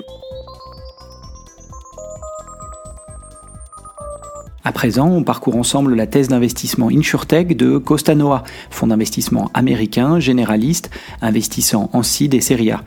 À 4.67 4.73
présent, 4.73 5.09
on 5.09 5.23
parcourt 5.23 5.55
ensemble 5.55 5.95
la 5.95 6.09
thèse 6.09 6.27
d'investissement 6.27 6.89
InsurTech 6.89 7.57
de 7.57 7.79
Costanoa, 7.79 8.43
fonds 8.69 8.89
d'investissement 8.89 9.49
américain, 9.55 10.19
généraliste, 10.19 10.91
investissant 11.23 11.89
en 11.93 12.03
seed 12.03 12.35
et 12.35 12.41
série 12.41 12.73
A. 12.73 12.83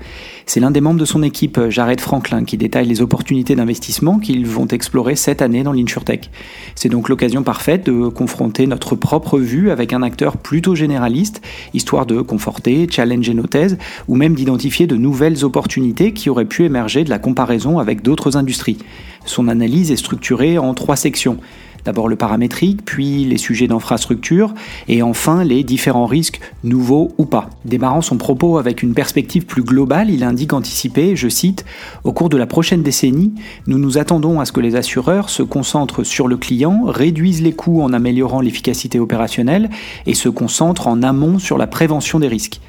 C'est 0.45 0.59
l'un 0.59 0.71
des 0.71 0.81
membres 0.81 1.00
de 1.00 1.05
son 1.05 1.24
équipe, 1.24 1.57
Jared 1.69 2.01
Franklin, 2.01 2.43
qui 2.43 2.57
détaille 2.57 2.88
les 2.88 3.01
opportunités 3.01 3.55
d'investissement 3.55 4.19
qu'ils 4.19 4.45
vont 4.45 4.67
explorer 4.67 5.15
cette 5.15 5.41
année 5.41 5.63
dans 5.63 5.71
l'InsurTech. 5.71 6.29
C'est 6.75 6.89
donc 6.89 7.07
l'occasion 7.07 7.43
parfaite 7.43 7.86
de 7.86 8.09
confronter 8.09 8.67
notre 8.67 8.98
propre 8.98 9.39
vue 9.39 9.71
avec 9.71 9.93
un 9.93 10.03
acteur 10.03 10.36
plutôt 10.36 10.75
généraliste, 10.75 11.39
histoire 11.74 12.05
de 12.05 12.19
conforter, 12.19 12.88
challenger 12.91 13.33
nos 13.33 13.48
thèses, 13.48 13.77
ou 14.09 14.17
même 14.17 14.36
d'identifier 14.36 14.86
de 14.86 14.98
nouvelles 14.98 15.45
opportunités 15.45 16.12
qui 16.12 16.29
auraient 16.29 16.43
pu 16.43 16.65
émerger 16.65 17.05
de 17.05 17.09
la 17.09 17.19
comparaison 17.19 17.79
avec 17.79 18.01
d'autres 18.01 18.36
industries. 18.36 18.79
Son 19.24 19.48
analyse 19.48 19.91
est 19.91 19.98
structurée 19.98 20.57
en 20.57 20.74
trois 20.74 20.98
sections. 20.98 21.38
D'abord 21.86 22.07
le 22.07 22.15
paramétrique, 22.15 22.83
puis 22.86 23.25
les 23.25 23.38
sujets 23.38 23.67
d'infrastructure, 23.67 24.53
et 24.88 25.01
enfin 25.01 25.43
les 25.43 25.63
différents 25.63 26.05
risques, 26.05 26.39
nouveaux 26.63 27.13
ou 27.17 27.25
pas. 27.25 27.50
Démarrant 27.65 28.01
son 28.01 28.17
propos 28.17 28.57
avec 28.57 28.83
une 28.83 28.93
perspective 28.93 29.45
plus 29.45 29.63
globale, 29.63 30.09
il 30.09 30.24
indique 30.24 30.53
anticiper, 30.53 31.15
je 31.15 31.29
cite, 31.29 31.65
Au 32.03 32.12
cours 32.12 32.29
de 32.29 32.38
la 32.38 32.48
prochaine 32.48 32.83
décennie, 32.83 33.33
nous 33.67 33.77
nous 33.77 33.98
attendons 33.98 34.39
à 34.39 34.45
ce 34.45 34.51
que 34.51 34.59
les 34.59 34.75
assureurs 34.75 35.29
se 35.29 35.43
concentrent 35.43 36.03
sur 36.03 36.27
le 36.27 36.38
client, 36.38 36.83
réduisent 36.86 37.41
les 37.41 37.53
coûts 37.53 37.81
en 37.81 37.93
améliorant 37.93 38.41
l'efficacité 38.41 39.00
opérationnelle 39.00 39.69
et 40.05 40.13
se 40.13 40.29
concentrent 40.29 40.88
en 40.88 41.03
amont 41.03 41.39
sur 41.39 41.57
la 41.57 41.67
prévention 41.67 42.19
des 42.19 42.27
risques. 42.27 42.59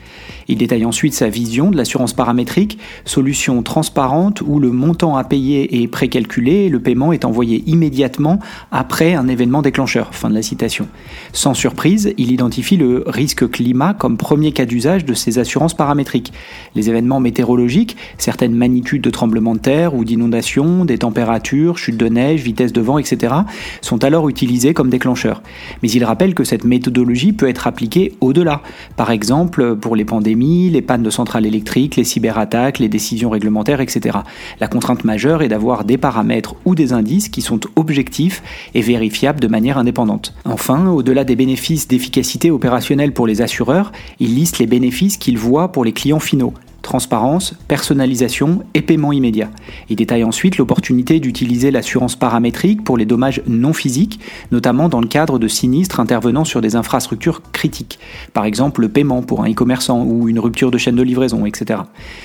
Il 0.50 0.59
détaille 0.59 0.85
ensuite 0.85 1.14
sa 1.14 1.28
vision 1.28 1.71
de 1.71 1.76
l'assurance 1.76 2.12
paramétrique, 2.12 2.76
solution 3.04 3.62
transparente 3.62 4.42
où 4.45 4.59
le 4.59 4.73
montant 4.73 5.16
à 5.16 5.23
payer 5.23 5.80
est 5.80 5.87
précalculé 5.87 6.64
et 6.64 6.69
le 6.69 6.80
paiement 6.80 7.12
est 7.12 7.25
envoyé 7.25 7.62
immédiatement 7.69 8.40
après 8.73 9.14
un 9.14 9.28
événement 9.28 9.62
déclencheur. 9.62 10.12
Fin 10.12 10.28
de 10.28 10.35
la 10.35 10.42
citation. 10.42 10.88
Sans 11.33 11.54
surprise, 11.54 12.14
il 12.19 12.33
identifie 12.33 12.76
le 12.76 13.04
risque 13.07 13.49
climat 13.49 13.95
comme 13.95 14.16
premier 14.16 14.50
cas 14.50 14.64
d'usage 14.64 15.04
de 15.04 15.14
ces 15.14 15.38
assurances 15.38 15.75
paramétriques. 15.75 16.33
Les 16.75 16.88
événements 16.88 17.21
météorologiques, 17.21 17.97
certaines 18.19 18.57
magnitudes 18.57 19.02
de 19.02 19.11
tremblements 19.11 19.54
de 19.54 19.61
terre 19.61 19.95
ou 19.95 20.04
d'inondations, 20.04 20.85
des 20.85 20.99
températures, 20.99 21.78
chutes 21.78 21.97
de 21.97 22.09
neige, 22.09 22.42
vitesse 22.42 22.73
de 22.73 22.80
vent, 22.80 22.99
etc., 22.99 23.35
sont 23.83 24.02
alors 24.02 24.28
utilisés 24.28 24.75
comme 24.75 24.90
déclencheurs. 24.90 25.45
Mais 25.85 25.90
il 25.92 26.02
rappelle 26.02 26.35
que 26.35 26.42
cette 26.42 26.64
méthodologie 26.64 27.33
peut 27.33 27.49
être 27.49 27.69
appliquée 27.69 28.14
au-delà. 28.21 28.62
Par 28.97 29.12
exemple, 29.12 29.76
pour 29.76 29.95
les 29.95 30.04
pandémies, 30.04 30.39
les 30.40 30.82
pannes 30.82 31.02
de 31.02 31.11
centrales 31.11 31.47
électriques, 31.47 31.97
les 31.97 32.04
cyberattaques, 32.04 32.78
les 32.78 32.88
décisions 32.88 33.30
réglementaires, 33.30 33.80
etc. 33.80 34.18
La 34.59 34.68
contrainte 34.68 35.04
majeure 35.04 35.42
est 35.42 35.49
d'avoir 35.49 35.85
des 35.85 35.99
paramètres 35.99 36.54
ou 36.64 36.75
des 36.75 36.92
indices 36.92 37.28
qui 37.28 37.42
sont 37.42 37.61
objectifs 37.76 38.42
et 38.75 38.80
vérifiables 38.80 39.40
de 39.40 39.49
manière 39.49 39.78
indépendante. 39.78 40.35
Enfin, 40.44 40.88
au-delà 40.88 41.25
des 41.25 41.37
bénéfices 41.37 41.88
d'efficacité 41.88 42.50
opérationnelle 42.50 43.12
pour 43.12 43.26
les 43.26 43.42
assureurs, 43.42 43.92
il 44.18 44.35
liste 44.35 44.59
les 44.59 44.66
bénéfices 44.66 45.18
qu'il 45.18 45.38
voit 45.38 45.73
pour 45.73 45.85
les 45.85 45.92
clients 45.92 46.20
finaux 46.20 46.54
transparence, 46.82 47.54
personnalisation 47.68 48.64
et 48.75 48.82
paiement 48.82 49.12
immédiat. 49.12 49.50
Il 49.88 49.96
détaille 49.96 50.25
ensuite 50.25 50.58
l'opportunité 50.58 51.20
d'utiliser 51.20 51.70
l'assurance 51.70 52.16
paramétrique 52.16 52.84
pour 52.84 52.96
les 52.96 53.06
dommages 53.06 53.42
non 53.46 53.72
physiques, 53.72 54.20
notamment 54.50 54.88
dans 54.88 55.00
le 55.00 55.06
cadre 55.06 55.38
de 55.38 55.49
sinistres 55.49 56.00
intervenant 56.00 56.44
sur 56.44 56.60
des 56.60 56.76
infrastructures 56.76 57.42
critiques, 57.52 57.99
par 58.32 58.44
exemple 58.44 58.80
le 58.80 58.88
paiement 58.88 59.22
pour 59.22 59.42
un 59.42 59.50
e-commerçant 59.50 60.02
ou 60.04 60.28
une 60.28 60.38
rupture 60.38 60.70
de 60.70 60.78
chaîne 60.78 60.96
de 60.96 61.02
livraison, 61.02 61.46
etc. 61.46 61.80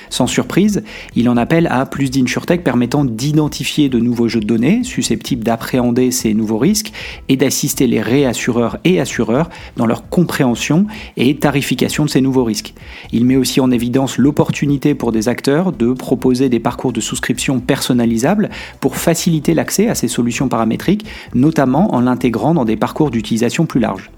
Sans 0.09 0.27
surprise, 0.27 0.83
il 1.15 1.29
en 1.29 1.37
appelle 1.37 1.67
à 1.67 1.85
plus 1.85 2.09
d'insurtech 2.09 2.63
permettant 2.63 3.05
d'identifier 3.05 3.89
de 3.89 3.99
nouveaux 3.99 4.27
jeux 4.27 4.39
de 4.39 4.45
données 4.45 4.83
susceptibles 4.83 5.43
d'appréhender 5.43 6.11
ces 6.11 6.33
nouveaux 6.33 6.57
risques 6.57 6.91
et 7.29 7.37
d'assister 7.37 7.87
les 7.87 8.01
réassureurs 8.01 8.77
et 8.83 8.99
assureurs 8.99 9.49
dans 9.75 9.85
leur 9.85 10.09
compréhension 10.09 10.87
et 11.17 11.35
tarification 11.35 12.05
de 12.05 12.09
ces 12.09 12.21
nouveaux 12.21 12.43
risques. 12.43 12.73
Il 13.11 13.25
met 13.25 13.35
aussi 13.35 13.59
en 13.59 13.71
évidence 13.71 14.17
l'opportunité 14.17 14.44
pour 14.97 15.11
des 15.11 15.27
acteurs 15.27 15.71
de 15.71 15.93
proposer 15.93 16.49
des 16.49 16.59
parcours 16.59 16.93
de 16.93 17.01
souscription 17.01 17.59
personnalisables 17.59 18.49
pour 18.79 18.95
faciliter 18.95 19.53
l'accès 19.53 19.89
à 19.89 19.95
ces 19.95 20.07
solutions 20.07 20.47
paramétriques, 20.47 21.05
notamment 21.33 21.93
en 21.93 22.01
l'intégrant 22.01 22.53
dans 22.53 22.65
des 22.65 22.77
parcours 22.77 23.11
d'utilisation 23.11 23.65
plus 23.65 23.79
larges. 23.79 24.11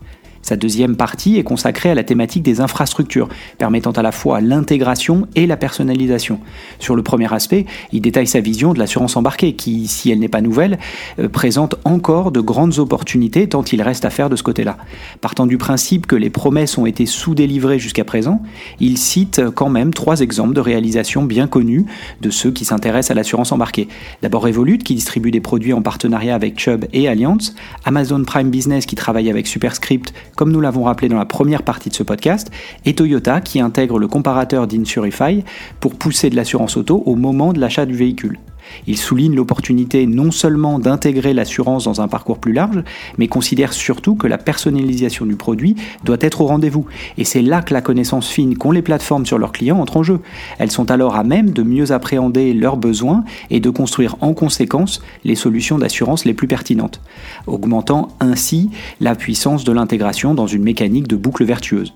Sa 0.47 0.55
deuxième 0.55 0.95
partie 0.95 1.35
est 1.35 1.43
consacrée 1.43 1.89
à 1.89 1.93
la 1.93 2.05
thématique 2.05 2.41
des 2.41 2.61
infrastructures, 2.61 3.27
permettant 3.57 3.91
à 3.91 4.01
la 4.01 4.13
fois 4.13 4.39
l'intégration 4.39 5.27
et 5.35 5.45
la 5.45 5.57
personnalisation. 5.57 6.39
Sur 6.79 6.95
le 6.95 7.03
premier 7.03 7.33
aspect, 7.33 7.65
il 7.91 7.99
détaille 7.99 8.27
sa 8.27 8.39
vision 8.39 8.71
de 8.73 8.79
l'assurance 8.79 9.17
embarquée, 9.17 9.55
qui, 9.55 9.87
si 9.87 10.09
elle 10.09 10.19
n'est 10.19 10.29
pas 10.29 10.39
nouvelle, 10.39 10.79
euh, 11.19 11.27
présente 11.27 11.75
encore 11.83 12.31
de 12.31 12.39
grandes 12.39 12.79
opportunités 12.79 13.49
tant 13.49 13.61
il 13.61 13.81
reste 13.81 14.05
à 14.05 14.09
faire 14.09 14.29
de 14.29 14.37
ce 14.37 14.43
côté-là. 14.43 14.77
Partant 15.19 15.47
du 15.47 15.57
principe 15.57 16.07
que 16.07 16.15
les 16.15 16.29
promesses 16.29 16.77
ont 16.77 16.85
été 16.85 17.05
sous-délivrées 17.05 17.77
jusqu'à 17.77 18.05
présent, 18.05 18.41
il 18.79 18.97
cite 18.97 19.41
quand 19.53 19.69
même 19.69 19.93
trois 19.93 20.21
exemples 20.21 20.53
de 20.53 20.61
réalisations 20.61 21.23
bien 21.23 21.47
connues 21.47 21.87
de 22.21 22.29
ceux 22.29 22.51
qui 22.51 22.63
s'intéressent 22.63 23.11
à 23.11 23.15
l'assurance 23.15 23.51
embarquée. 23.51 23.89
D'abord 24.21 24.43
Revolut, 24.43 24.77
qui 24.77 24.95
distribue 24.95 25.31
des 25.31 25.41
produits 25.41 25.73
en 25.73 25.81
partenariat 25.81 26.35
avec 26.35 26.57
Chubb 26.57 26.85
et 26.93 27.09
Allianz, 27.09 27.53
Amazon 27.83 28.23
Prime 28.23 28.49
Business, 28.49 28.85
qui 28.85 28.95
travaille 28.95 29.29
avec 29.29 29.45
Superscript, 29.45 30.13
comme 30.37 30.53
nous 30.53 30.61
l'avons 30.61 30.83
rappelé 30.83 31.09
dans 31.09 31.17
la 31.17 31.25
première 31.25 31.63
partie 31.63 31.89
de 31.89 31.95
ce 31.95 32.03
podcast, 32.03 32.49
et 32.85 32.95
Toyota 32.95 33.41
qui 33.41 33.59
intègre 33.59 33.99
le 33.99 34.07
comparateur 34.07 34.67
d'Insurify 34.67 35.43
pour 35.81 35.95
pousser 35.95 36.29
de 36.29 36.37
l'assurance 36.37 36.77
auto 36.77 37.03
au 37.05 37.15
moment 37.15 37.51
de 37.51 37.59
l'achat 37.59 37.85
du 37.85 37.95
véhicule. 37.95 38.39
Il 38.87 38.97
souligne 38.97 39.35
l'opportunité 39.35 40.05
non 40.05 40.31
seulement 40.31 40.79
d'intégrer 40.79 41.33
l'assurance 41.33 41.85
dans 41.85 42.01
un 42.01 42.07
parcours 42.07 42.39
plus 42.39 42.53
large, 42.53 42.83
mais 43.17 43.27
considère 43.27 43.73
surtout 43.73 44.15
que 44.15 44.27
la 44.27 44.37
personnalisation 44.37 45.25
du 45.25 45.35
produit 45.35 45.75
doit 46.03 46.17
être 46.21 46.41
au 46.41 46.47
rendez-vous. 46.47 46.85
Et 47.17 47.23
c'est 47.23 47.41
là 47.41 47.61
que 47.61 47.73
la 47.73 47.81
connaissance 47.81 48.29
fine 48.29 48.57
qu'ont 48.57 48.71
les 48.71 48.81
plateformes 48.81 49.25
sur 49.25 49.37
leurs 49.37 49.51
clients 49.51 49.79
entre 49.79 49.97
en 49.97 50.03
jeu. 50.03 50.19
Elles 50.59 50.71
sont 50.71 50.91
alors 50.91 51.15
à 51.15 51.23
même 51.23 51.51
de 51.51 51.63
mieux 51.63 51.91
appréhender 51.91 52.53
leurs 52.53 52.77
besoins 52.77 53.23
et 53.49 53.59
de 53.59 53.69
construire 53.69 54.15
en 54.21 54.33
conséquence 54.33 55.01
les 55.23 55.35
solutions 55.35 55.77
d'assurance 55.77 56.25
les 56.25 56.33
plus 56.33 56.47
pertinentes, 56.47 57.01
augmentant 57.45 58.09
ainsi 58.19 58.69
la 58.99 59.15
puissance 59.15 59.63
de 59.63 59.71
l'intégration 59.71 60.33
dans 60.33 60.47
une 60.47 60.63
mécanique 60.63 61.07
de 61.07 61.15
boucle 61.15 61.43
vertueuse. 61.43 61.93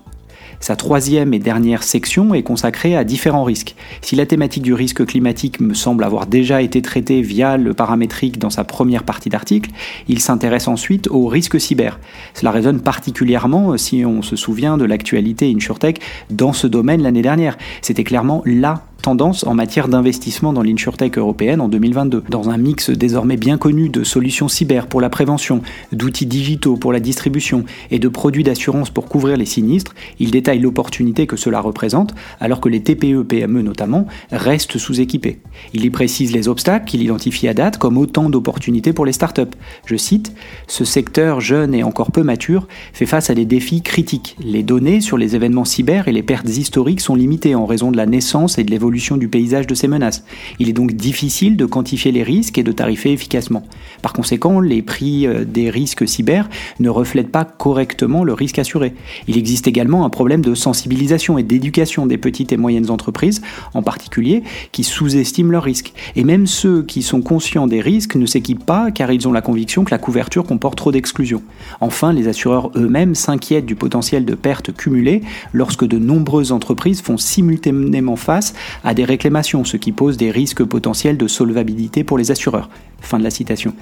Sa 0.62 0.76
troisième 0.76 1.34
et 1.34 1.40
dernière 1.40 1.82
section 1.82 2.34
est 2.34 2.44
consacrée 2.44 2.96
à 2.96 3.02
différents 3.02 3.42
risques. 3.42 3.74
Si 4.00 4.14
la 4.14 4.26
thématique 4.26 4.62
du 4.62 4.74
risque 4.74 5.04
climatique 5.04 5.58
me 5.58 5.74
semble 5.74 6.04
avoir 6.04 6.28
déjà 6.28 6.62
été 6.62 6.80
traitée 6.82 7.20
via 7.20 7.56
le 7.56 7.74
paramétrique 7.74 8.38
dans 8.38 8.48
sa 8.48 8.62
première 8.62 9.02
partie 9.02 9.28
d'article, 9.28 9.70
il 10.06 10.20
s'intéresse 10.20 10.68
ensuite 10.68 11.08
au 11.08 11.26
risque 11.26 11.60
cyber. 11.60 11.98
Cela 12.34 12.52
résonne 12.52 12.80
particulièrement 12.80 13.76
si 13.76 14.04
on 14.04 14.22
se 14.22 14.36
souvient 14.36 14.78
de 14.78 14.84
l'actualité 14.84 15.52
InsurTech 15.52 15.98
dans 16.30 16.52
ce 16.52 16.68
domaine 16.68 17.02
l'année 17.02 17.22
dernière. 17.22 17.58
C'était 17.80 18.04
clairement 18.04 18.40
la 18.46 18.84
tendance 19.02 19.44
en 19.44 19.54
matière 19.54 19.88
d'investissement 19.88 20.52
dans 20.52 20.62
l'insurtech 20.62 21.18
européenne 21.18 21.60
en 21.60 21.68
2022. 21.68 22.22
Dans 22.30 22.48
un 22.48 22.56
mix 22.56 22.88
désormais 22.88 23.36
bien 23.36 23.58
connu 23.58 23.88
de 23.88 24.04
solutions 24.04 24.48
cyber 24.48 24.86
pour 24.86 25.00
la 25.00 25.10
prévention, 25.10 25.60
d'outils 25.92 26.26
digitaux 26.26 26.76
pour 26.76 26.92
la 26.92 27.00
distribution 27.00 27.64
et 27.90 27.98
de 27.98 28.08
produits 28.08 28.44
d'assurance 28.44 28.90
pour 28.90 29.08
couvrir 29.08 29.36
les 29.36 29.44
sinistres, 29.44 29.94
il 30.20 30.30
détaille 30.30 30.60
l'opportunité 30.60 31.26
que 31.26 31.36
cela 31.36 31.60
représente 31.60 32.14
alors 32.40 32.60
que 32.60 32.68
les 32.68 32.80
TPE-PME 32.80 33.62
notamment 33.62 34.06
restent 34.30 34.78
sous-équipés. 34.78 35.40
Il 35.74 35.84
y 35.84 35.90
précise 35.90 36.32
les 36.32 36.46
obstacles 36.46 36.86
qu'il 36.86 37.02
identifie 37.02 37.48
à 37.48 37.54
date 37.54 37.78
comme 37.78 37.98
autant 37.98 38.30
d'opportunités 38.30 38.92
pour 38.92 39.04
les 39.04 39.12
startups. 39.12 39.42
Je 39.84 39.96
cite 39.96 40.32
Ce 40.68 40.84
secteur 40.84 41.40
jeune 41.40 41.74
et 41.74 41.82
encore 41.82 42.12
peu 42.12 42.22
mature 42.22 42.68
fait 42.92 43.06
face 43.06 43.30
à 43.30 43.34
des 43.34 43.46
défis 43.46 43.82
critiques. 43.82 44.36
Les 44.44 44.62
données 44.62 45.00
sur 45.00 45.18
les 45.18 45.34
événements 45.34 45.64
cyber 45.64 46.06
et 46.06 46.12
les 46.12 46.22
pertes 46.22 46.48
historiques 46.48 47.00
sont 47.00 47.16
limitées 47.16 47.56
en 47.56 47.66
raison 47.66 47.90
de 47.90 47.96
la 47.96 48.06
naissance 48.06 48.58
et 48.58 48.64
de 48.64 48.70
l'évolution 48.70 48.91
du 48.92 49.28
paysage 49.28 49.66
de 49.66 49.74
ces 49.74 49.88
menaces. 49.88 50.24
Il 50.58 50.68
est 50.68 50.72
donc 50.72 50.92
difficile 50.92 51.56
de 51.56 51.64
quantifier 51.64 52.12
les 52.12 52.22
risques 52.22 52.58
et 52.58 52.62
de 52.62 52.72
tarifer 52.72 53.12
efficacement. 53.12 53.64
Par 54.02 54.12
conséquent, 54.12 54.60
les 54.60 54.82
prix 54.82 55.26
euh, 55.26 55.44
des 55.44 55.70
risques 55.70 56.06
cyber 56.06 56.48
ne 56.80 56.88
reflètent 56.88 57.30
pas 57.30 57.44
correctement 57.44 58.24
le 58.24 58.32
risque 58.32 58.58
assuré. 58.58 58.94
Il 59.28 59.38
existe 59.38 59.66
également 59.66 60.04
un 60.04 60.10
problème 60.10 60.42
de 60.42 60.54
sensibilisation 60.54 61.38
et 61.38 61.42
d'éducation 61.42 62.06
des 62.06 62.18
petites 62.18 62.52
et 62.52 62.56
moyennes 62.56 62.90
entreprises, 62.90 63.42
en 63.74 63.82
particulier, 63.82 64.42
qui 64.72 64.84
sous-estiment 64.84 65.50
leurs 65.50 65.62
risques. 65.62 65.92
Et 66.16 66.24
même 66.24 66.46
ceux 66.46 66.82
qui 66.82 67.02
sont 67.02 67.22
conscients 67.22 67.66
des 67.66 67.80
risques 67.80 68.16
ne 68.16 68.26
s'équipent 68.26 68.66
pas 68.66 68.90
car 68.90 69.10
ils 69.12 69.26
ont 69.26 69.32
la 69.32 69.42
conviction 69.42 69.84
que 69.84 69.90
la 69.90 69.98
couverture 69.98 70.44
comporte 70.44 70.76
trop 70.76 70.92
d'exclusions. 70.92 71.42
Enfin, 71.80 72.12
les 72.12 72.28
assureurs 72.28 72.70
eux-mêmes 72.76 73.14
s'inquiètent 73.14 73.66
du 73.66 73.74
potentiel 73.74 74.24
de 74.24 74.34
pertes 74.34 74.72
cumulées 74.74 75.22
lorsque 75.52 75.86
de 75.86 75.98
nombreuses 75.98 76.52
entreprises 76.52 77.02
font 77.02 77.16
simultanément 77.16 78.16
face 78.16 78.54
à 78.84 78.94
des 78.94 79.04
réclamations, 79.04 79.64
ce 79.64 79.76
qui 79.76 79.92
pose 79.92 80.16
des 80.16 80.30
risques 80.30 80.64
potentiels 80.64 81.16
de 81.16 81.26
solvabilité 81.26 82.04
pour 82.04 82.18
les 82.18 82.30
assureurs. 82.30 82.68
Fin 83.00 83.18
de 83.18 83.24
la 83.24 83.30
citation. 83.30 83.74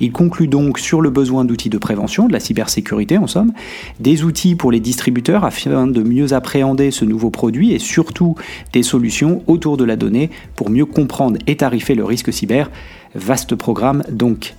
Il 0.00 0.12
conclut 0.12 0.48
donc 0.48 0.78
sur 0.78 1.00
le 1.00 1.10
besoin 1.10 1.44
d'outils 1.44 1.68
de 1.68 1.78
prévention, 1.78 2.28
de 2.28 2.32
la 2.32 2.40
cybersécurité 2.40 3.18
en 3.18 3.26
somme, 3.26 3.52
des 3.98 4.22
outils 4.22 4.54
pour 4.54 4.70
les 4.70 4.80
distributeurs 4.80 5.44
afin 5.44 5.86
de 5.86 6.02
mieux 6.02 6.32
appréhender 6.32 6.90
ce 6.90 7.04
nouveau 7.04 7.30
produit 7.30 7.72
et 7.72 7.78
surtout 7.78 8.36
des 8.72 8.82
solutions 8.82 9.42
autour 9.46 9.76
de 9.76 9.84
la 9.84 9.96
donnée 9.96 10.30
pour 10.54 10.70
mieux 10.70 10.86
comprendre 10.86 11.38
et 11.46 11.56
tarifer 11.56 11.94
le 11.94 12.04
risque 12.04 12.32
cyber. 12.32 12.70
Vaste 13.14 13.54
programme 13.54 14.04
donc. 14.10 14.54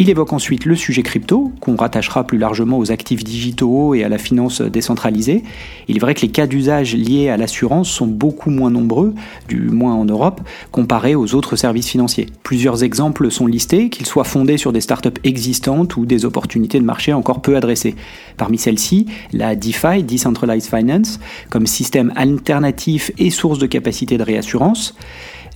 Il 0.00 0.10
évoque 0.10 0.32
ensuite 0.32 0.64
le 0.64 0.74
sujet 0.74 1.04
crypto, 1.04 1.52
qu'on 1.60 1.76
rattachera 1.76 2.26
plus 2.26 2.36
largement 2.36 2.78
aux 2.78 2.90
actifs 2.90 3.22
digitaux 3.22 3.94
et 3.94 4.02
à 4.02 4.08
la 4.08 4.18
finance 4.18 4.60
décentralisée. 4.60 5.44
Il 5.86 5.94
est 5.94 6.00
vrai 6.00 6.14
que 6.14 6.22
les 6.22 6.30
cas 6.30 6.48
d'usage 6.48 6.96
liés 6.96 7.28
à 7.28 7.36
l'assurance 7.36 7.90
sont 7.90 8.08
beaucoup 8.08 8.50
moins 8.50 8.70
nombreux, 8.70 9.14
du 9.46 9.60
moins 9.60 9.94
en 9.94 10.04
Europe, 10.04 10.40
comparés 10.72 11.14
aux 11.14 11.36
autres 11.36 11.54
services 11.54 11.88
financiers. 11.88 12.26
Plusieurs 12.42 12.82
exemples 12.82 13.30
sont 13.30 13.46
listés, 13.46 13.88
qu'ils 13.88 14.06
soient 14.06 14.24
fondés 14.24 14.58
sur 14.58 14.72
des 14.72 14.80
startups 14.80 15.20
existantes 15.22 15.96
ou 15.96 16.06
des 16.06 16.24
opportunités 16.24 16.80
de 16.80 16.84
marché 16.84 17.12
encore 17.12 17.40
peu 17.40 17.56
adressées. 17.56 17.94
Parmi 18.36 18.58
celles-ci, 18.58 19.06
la 19.32 19.54
DeFi, 19.54 20.02
Decentralized 20.02 20.68
Finance, 20.68 21.20
comme 21.50 21.68
système 21.68 22.12
alternatif 22.16 23.12
et 23.16 23.30
source 23.30 23.60
de 23.60 23.66
capacité 23.66 24.18
de 24.18 24.24
réassurance, 24.24 24.96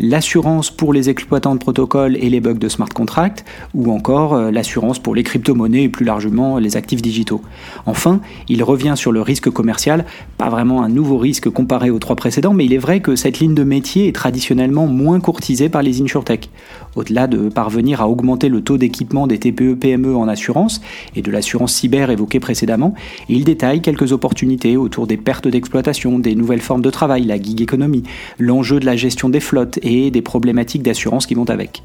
l'assurance 0.01 0.71
pour 0.71 0.93
les 0.93 1.11
exploitants 1.11 1.55
de 1.55 1.61
protocoles 1.61 2.17
et 2.17 2.31
les 2.31 2.41
bugs 2.41 2.55
de 2.55 2.69
smart 2.69 2.89
contract, 2.89 3.45
ou 3.75 3.93
encore 3.93 4.35
euh, 4.35 4.51
l'assurance 4.51 4.99
pour 4.99 5.15
les 5.15 5.23
crypto-monnaies 5.23 5.85
et 5.85 5.89
plus 5.89 6.05
largement 6.05 6.59
les 6.59 6.77
actifs 6.77 7.03
digitaux. 7.03 7.43
Enfin, 7.87 8.21
il 8.49 8.63
revient 8.63 8.95
sur 8.97 9.13
le 9.13 9.23
risque 9.23 9.51
commercial, 9.51 10.05
pas 10.37 10.49
vraiment 10.49 10.83
un 10.83 10.89
nouveau 10.89 11.19
risque 11.19 11.51
comparé 11.51 11.91
aux 11.91 11.99
trois 11.99 12.17
précédents, 12.17 12.55
mais 12.55 12.65
il 12.65 12.73
est 12.73 12.79
vrai 12.79 13.01
que 13.01 13.17
cette 13.17 13.41
ligne 13.41 13.55
de 13.55 13.65
métier 13.65 14.09
est 14.09 14.13
traditionnellement 14.13 14.87
moins 14.87 15.21
courtisée 15.21 15.69
par 15.69 15.83
les 15.83 16.01
insurtech. 16.01 16.51
Au-delà 16.95 17.27
de 17.27 17.49
parvenir 17.49 18.01
à 18.01 18.09
augmenter 18.09 18.49
le 18.49 18.61
taux 18.61 18.79
d'équipement 18.79 19.27
des 19.27 19.39
TPE-PME 19.39 20.13
e 20.13 20.17
en 20.17 20.29
assurance 20.29 20.81
et 21.17 21.23
de 21.23 21.31
l'assurance 21.31 21.75
cyber 21.75 22.11
évoquée 22.11 22.41
précédemment, 22.41 22.95
il 23.29 23.45
détaille 23.45 23.83
quelques 23.83 24.13
opportunités 24.13 24.77
autour 24.77 25.07
des 25.07 25.17
pertes 25.17 25.49
d'exploitation, 25.49 26.19
des 26.19 26.35
nouvelles 26.35 26.61
formes 26.61 26.83
de 26.83 26.91
travail, 26.91 27.25
la 27.25 27.41
gig 27.41 27.61
economy, 27.63 28.03
l'enjeu 28.39 28.81
de 28.81 28.87
la 28.87 28.97
gestion 28.97 29.29
des 29.29 29.41
flottes 29.41 29.79
et 29.89 30.11
des 30.11 30.23
problématiques 30.23 30.83
d'assurance 30.83 31.27
qui 31.27 31.35
vont 31.35 31.49
avec. 31.49 31.83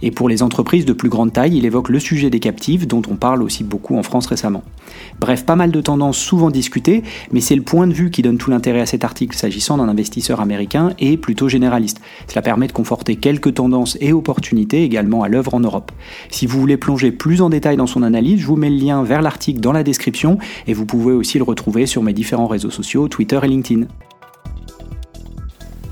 Et 0.00 0.10
pour 0.10 0.28
les 0.28 0.42
entreprises 0.42 0.84
de 0.84 0.92
plus 0.92 1.08
grande 1.08 1.32
taille, 1.32 1.56
il 1.56 1.64
évoque 1.64 1.88
le 1.88 2.00
sujet 2.00 2.30
des 2.30 2.40
captives, 2.40 2.86
dont 2.86 3.02
on 3.08 3.16
parle 3.16 3.42
aussi 3.42 3.62
beaucoup 3.64 3.96
en 3.96 4.02
France 4.02 4.26
récemment. 4.26 4.62
Bref, 5.20 5.44
pas 5.44 5.56
mal 5.56 5.70
de 5.70 5.80
tendances 5.80 6.18
souvent 6.18 6.50
discutées, 6.50 7.02
mais 7.30 7.40
c'est 7.40 7.54
le 7.54 7.62
point 7.62 7.86
de 7.86 7.92
vue 7.92 8.10
qui 8.10 8.22
donne 8.22 8.38
tout 8.38 8.50
l'intérêt 8.50 8.80
à 8.80 8.86
cet 8.86 9.04
article 9.04 9.36
s'agissant 9.36 9.76
d'un 9.76 9.88
investisseur 9.88 10.40
américain 10.40 10.90
et 10.98 11.16
plutôt 11.16 11.48
généraliste. 11.48 12.00
Cela 12.28 12.42
permet 12.42 12.66
de 12.66 12.72
conforter 12.72 13.16
quelques 13.16 13.54
tendances 13.54 13.96
et 14.00 14.12
opportunités 14.12 14.82
également 14.82 15.22
à 15.22 15.28
l'œuvre 15.28 15.54
en 15.54 15.60
Europe. 15.60 15.92
Si 16.30 16.46
vous 16.46 16.60
voulez 16.60 16.76
plonger 16.76 17.12
plus 17.12 17.42
en 17.42 17.50
détail 17.50 17.76
dans 17.76 17.86
son 17.86 18.02
analyse, 18.02 18.40
je 18.40 18.46
vous 18.46 18.56
mets 18.56 18.70
le 18.70 18.76
lien 18.76 19.02
vers 19.02 19.22
l'article 19.22 19.60
dans 19.60 19.72
la 19.72 19.84
description 19.84 20.38
et 20.66 20.74
vous 20.74 20.86
pouvez 20.86 21.12
aussi 21.12 21.38
le 21.38 21.44
retrouver 21.44 21.86
sur 21.86 22.02
mes 22.02 22.12
différents 22.12 22.48
réseaux 22.48 22.70
sociaux, 22.70 23.08
Twitter 23.08 23.38
et 23.42 23.48
LinkedIn. 23.48 23.86